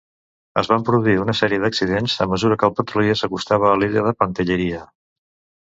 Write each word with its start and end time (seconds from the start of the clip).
Es 0.61 0.69
van 0.69 0.85
produir 0.87 1.13
una 1.23 1.35
sèrie 1.39 1.59
d'accidents 1.65 2.17
a 2.25 2.27
mesura 2.33 2.59
que 2.63 2.69
el 2.71 2.75
petrolier 2.81 3.19
s'acostava 3.21 3.71
a 3.75 3.79
l'illa 3.85 4.09
de 4.11 4.17
Pantelleria. 4.25 4.85